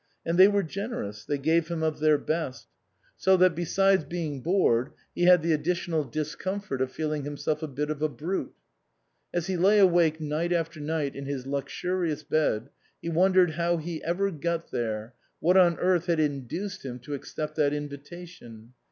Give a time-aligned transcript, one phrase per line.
[0.25, 2.65] And they were generous, they gave him of their best;
[3.17, 7.23] so 37 THE COSMOPOLITAN that, besides being bored, he had the additional discomfort of feeling
[7.23, 8.55] himself a bit of a brute.
[9.31, 14.03] As he lay awake night after night in his luxurious bed, he wondered how he
[14.03, 18.73] ever got there, what on earth had induced him to accept that invitation.